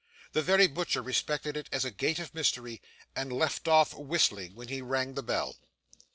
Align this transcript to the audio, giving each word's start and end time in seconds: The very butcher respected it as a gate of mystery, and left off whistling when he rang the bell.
The 0.31 0.41
very 0.41 0.65
butcher 0.65 1.03
respected 1.03 1.55
it 1.55 1.69
as 1.71 1.85
a 1.85 1.91
gate 1.91 2.17
of 2.17 2.33
mystery, 2.33 2.81
and 3.15 3.31
left 3.31 3.67
off 3.67 3.93
whistling 3.93 4.55
when 4.55 4.67
he 4.67 4.81
rang 4.81 5.13
the 5.13 5.21
bell. 5.21 5.57